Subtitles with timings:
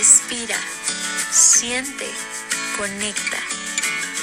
[0.00, 0.56] respira,
[1.30, 2.06] siente,
[2.78, 3.36] conecta.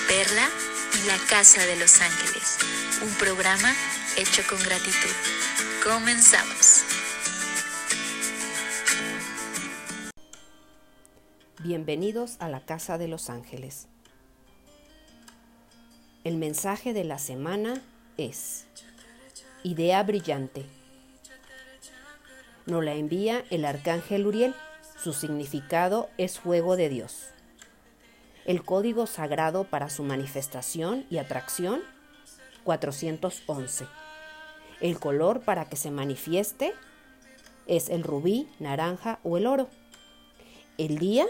[0.08, 0.50] Perla
[0.96, 2.58] y la Casa de los Ángeles,
[3.04, 3.72] un programa
[4.18, 5.16] hecho con gratitud.
[5.84, 6.84] Comenzamos.
[11.60, 13.88] Bienvenidos a la Casa de los Ángeles.
[16.24, 17.84] El mensaje de la semana
[18.18, 18.66] es
[19.62, 20.66] Idea brillante.
[22.66, 24.56] Nos la envía el arcángel Uriel.
[25.02, 27.30] Su significado es fuego de Dios.
[28.46, 31.82] El código sagrado para su manifestación y atracción
[32.64, 33.86] 411.
[34.82, 36.74] El color para que se manifieste
[37.68, 39.70] es el rubí, naranja o el oro.
[40.78, 41.26] El día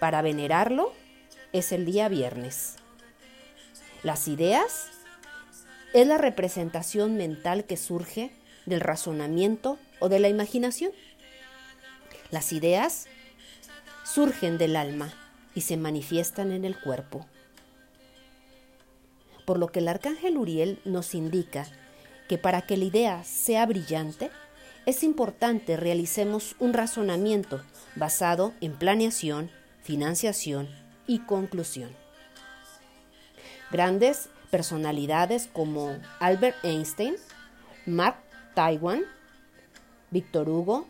[0.00, 0.92] para venerarlo
[1.52, 2.76] es el día viernes.
[4.02, 4.90] Las ideas
[5.92, 8.30] es la representación mental que surge
[8.66, 10.92] del razonamiento o de la imaginación.
[12.30, 13.06] Las ideas
[14.04, 15.12] surgen del alma
[15.54, 17.26] y se manifiestan en el cuerpo.
[19.46, 21.66] Por lo que el arcángel Uriel nos indica
[22.28, 24.30] que para que la idea sea brillante,
[24.84, 27.62] es importante realicemos un razonamiento
[27.96, 29.50] basado en planeación,
[29.82, 30.68] financiación
[31.06, 31.90] y conclusión.
[33.70, 37.16] Grandes personalidades como Albert Einstein,
[37.86, 38.18] Mark
[38.54, 39.04] Twain,
[40.10, 40.86] Victor Hugo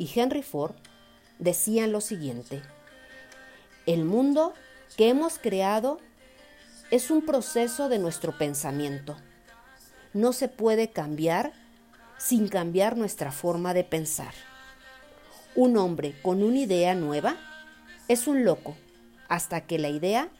[0.00, 0.74] y Henry Ford
[1.38, 2.62] decían lo siguiente,
[3.84, 4.54] el mundo
[4.96, 6.00] que hemos creado
[6.90, 9.18] es un proceso de nuestro pensamiento.
[10.14, 11.52] No se puede cambiar
[12.16, 14.32] sin cambiar nuestra forma de pensar.
[15.54, 17.36] Un hombre con una idea nueva
[18.08, 18.78] es un loco
[19.28, 20.30] hasta que la idea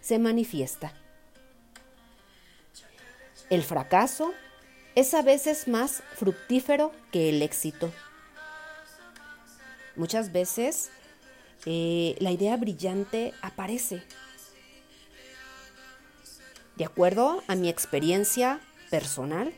[0.00, 0.94] se manifiesta.
[3.50, 4.32] El fracaso
[4.94, 7.92] es a veces más fructífero que el éxito.
[9.96, 10.90] Muchas veces
[11.66, 14.02] eh, la idea brillante aparece.
[16.76, 19.52] De acuerdo a mi experiencia personal,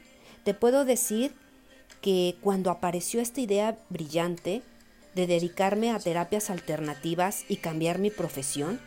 [0.45, 1.33] te puedo decir
[2.01, 4.63] que cuando apareció esta idea brillante
[5.15, 8.81] de dedicarme a terapias alternativas y cambiar mi profesión,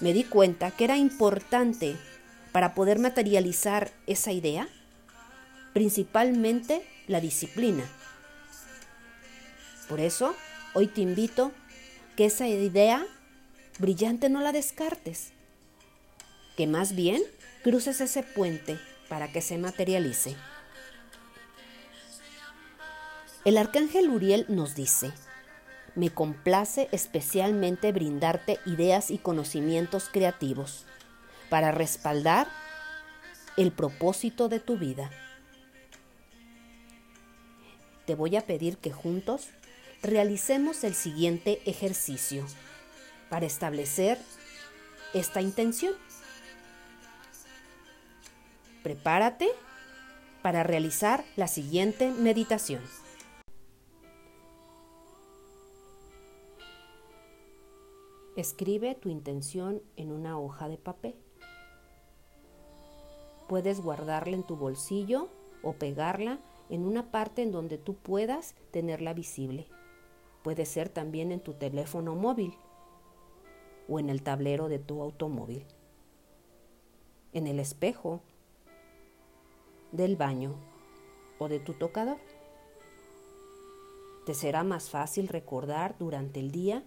[0.00, 1.96] me di cuenta que era importante
[2.52, 4.68] para poder materializar esa idea?
[5.72, 7.84] Principalmente la disciplina.
[9.88, 10.34] Por eso,
[10.74, 11.52] hoy te invito
[12.16, 13.06] que esa idea
[13.78, 15.30] brillante no la descartes,
[16.56, 17.22] que más bien
[17.62, 18.78] cruces ese puente
[19.08, 20.36] para que se materialice.
[23.44, 25.12] El arcángel Uriel nos dice,
[25.94, 30.84] me complace especialmente brindarte ideas y conocimientos creativos
[31.48, 32.46] para respaldar
[33.56, 35.10] el propósito de tu vida.
[38.06, 39.48] Te voy a pedir que juntos
[40.02, 42.44] realicemos el siguiente ejercicio
[43.28, 44.18] para establecer
[45.14, 45.94] esta intención.
[48.82, 49.48] Prepárate
[50.42, 52.82] para realizar la siguiente meditación.
[58.36, 61.16] Escribe tu intención en una hoja de papel.
[63.48, 65.28] Puedes guardarla en tu bolsillo
[65.62, 66.38] o pegarla
[66.70, 69.66] en una parte en donde tú puedas tenerla visible.
[70.48, 72.56] Puede ser también en tu teléfono móvil
[73.86, 75.62] o en el tablero de tu automóvil,
[77.34, 78.22] en el espejo
[79.92, 80.54] del baño
[81.38, 82.16] o de tu tocador.
[84.24, 86.82] Te será más fácil recordar durante el día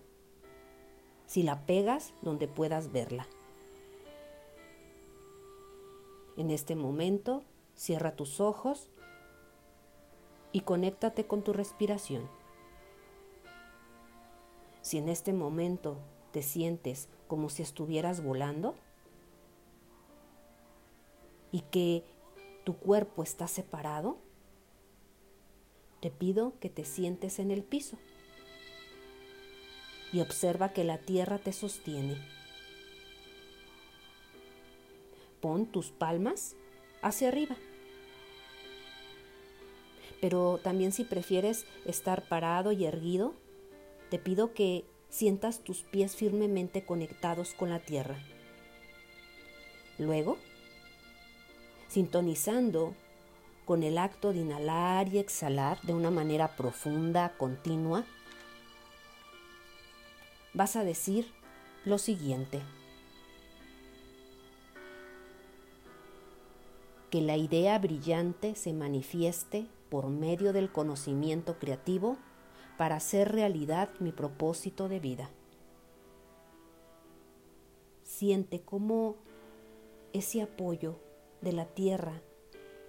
[1.27, 3.27] si la pegas donde puedas verla.
[6.35, 7.43] En este momento,
[7.75, 8.89] cierra tus ojos
[10.51, 12.40] y conéctate con tu respiración.
[14.81, 15.97] Si en este momento
[16.31, 18.75] te sientes como si estuvieras volando
[21.51, 22.03] y que
[22.63, 24.17] tu cuerpo está separado,
[25.99, 27.97] te pido que te sientes en el piso
[30.11, 32.17] y observa que la tierra te sostiene
[35.41, 36.55] pon tus palmas
[37.01, 37.57] hacia arriba.
[40.21, 43.33] Pero también si prefieres estar parado y erguido,
[44.11, 48.17] te pido que sientas tus pies firmemente conectados con la tierra.
[49.97, 50.37] Luego,
[51.87, 52.93] sintonizando
[53.63, 58.03] con el acto de inhalar y exhalar de una manera profunda, continua,
[60.53, 61.31] vas a decir
[61.85, 62.61] lo siguiente.
[67.09, 72.17] que la idea brillante se manifieste por medio del conocimiento creativo
[72.81, 75.29] para hacer realidad mi propósito de vida.
[78.01, 79.17] Siente cómo
[80.13, 80.95] ese apoyo
[81.41, 82.23] de la tierra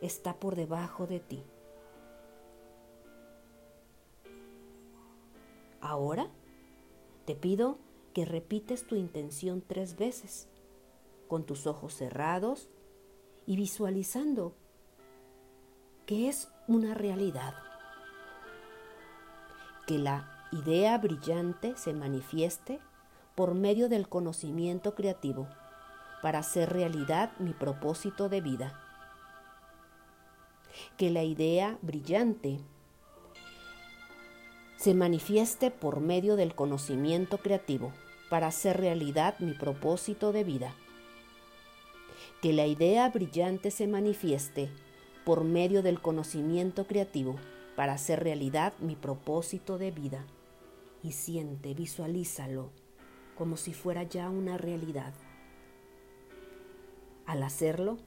[0.01, 1.45] está por debajo de ti.
[5.83, 6.31] Ahora
[7.27, 7.77] te pido
[8.15, 10.49] que repites tu intención tres veces,
[11.29, 12.71] con tus ojos cerrados
[13.45, 14.55] y visualizando
[16.07, 17.72] que es una realidad.
[19.93, 22.81] Que la idea brillante se manifieste
[23.35, 25.49] por medio del conocimiento creativo
[26.23, 28.81] para hacer realidad mi propósito de vida.
[30.97, 32.59] Que la idea brillante
[34.79, 37.93] se manifieste por medio del conocimiento creativo
[38.31, 40.75] para hacer realidad mi propósito de vida.
[42.41, 44.71] Que la idea brillante se manifieste
[45.27, 47.37] por medio del conocimiento creativo
[47.83, 50.25] para hacer realidad mi propósito de vida.
[51.03, 52.71] Y siente, visualízalo
[53.37, 55.13] como si fuera ya una realidad.
[57.27, 57.99] Al hacerlo,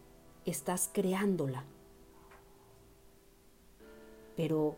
[0.46, 1.66] estás creándola.
[4.38, 4.78] Pero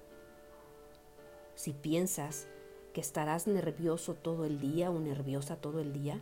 [1.53, 2.47] si piensas
[2.91, 6.19] que estarás nervioso todo el día o nerviosa todo el día,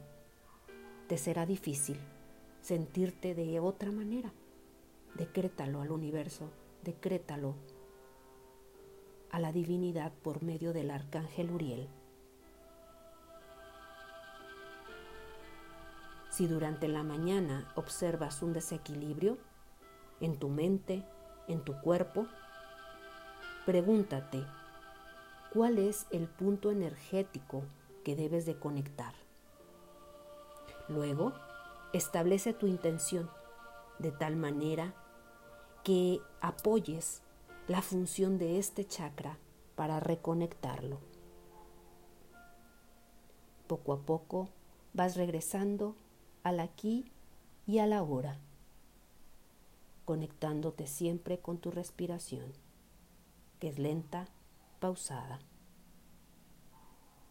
[1.08, 1.98] te será difícil
[2.62, 4.34] sentirte de otra manera.
[5.14, 6.50] Decrétalo al universo,
[6.84, 7.56] decrétalo
[9.36, 11.90] a la divinidad por medio del arcángel Uriel.
[16.30, 19.38] Si durante la mañana observas un desequilibrio
[20.22, 21.04] en tu mente,
[21.50, 22.28] en tu cuerpo,
[23.66, 24.42] pregúntate,
[25.54, 27.64] ¿cuál es el punto energético
[28.06, 29.16] que debes de conectar?
[30.88, 31.34] Luego,
[31.92, 33.30] establece tu intención
[34.00, 34.94] de tal manera
[35.84, 37.22] que apoyes
[37.68, 39.40] la función de este chakra
[39.76, 41.00] para reconectarlo.
[43.66, 44.50] Poco a poco
[44.94, 45.96] vas regresando
[46.44, 47.12] al aquí
[47.66, 48.40] y a la hora,
[50.06, 52.54] conectándote siempre con tu respiración,
[53.60, 54.28] que es lenta,
[54.80, 55.40] pausada.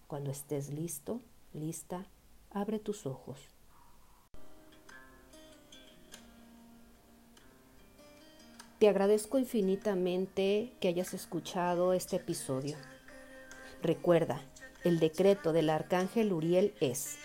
[0.09, 1.21] Cuando estés listo,
[1.53, 2.09] lista,
[2.51, 3.54] abre tus ojos.
[8.79, 12.77] Te agradezco infinitamente que hayas escuchado este episodio.
[13.83, 14.41] Recuerda,
[14.83, 17.17] el decreto del arcángel Uriel es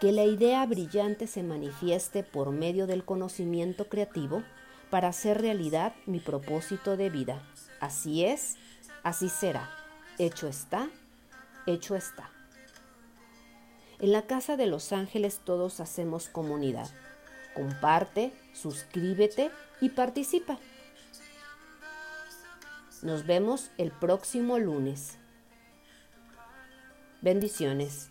[0.00, 4.42] que la idea brillante se manifieste por medio del conocimiento creativo
[4.90, 7.42] para hacer realidad mi propósito de vida.
[7.78, 8.56] Así es,
[9.02, 9.70] así será.
[10.18, 10.88] Hecho está,
[11.66, 12.30] hecho está.
[14.00, 16.88] En la Casa de los Ángeles todos hacemos comunidad.
[17.54, 19.50] Comparte, suscríbete
[19.82, 20.58] y participa.
[23.02, 25.18] Nos vemos el próximo lunes.
[27.20, 28.08] Bendiciones.